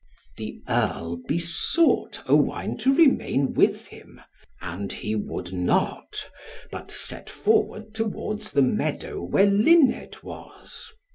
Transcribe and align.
The 0.37 0.63
Earl 0.67 1.21
besought 1.27 2.23
Owain 2.27 2.75
to 2.79 2.91
remain 2.91 3.53
with 3.53 3.85
him, 3.85 4.19
and 4.59 4.91
he 4.91 5.13
would 5.13 5.53
not, 5.53 6.27
but 6.71 6.89
set 6.89 7.29
forward 7.29 7.93
towards 7.93 8.51
the 8.51 8.63
meadow, 8.63 9.21
where 9.23 9.45
Luned 9.45 10.15
was. 10.23 10.91